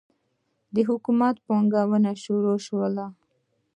[0.73, 2.95] د حکومت پاټکونه شروع سول.